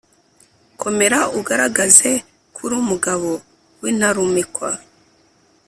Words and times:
komera 0.81 1.19
ugaragaze 1.39 2.11
ko 2.53 2.59
uri 2.65 2.75
umugabo 2.81 3.29
w’intarumikwa 3.81 4.69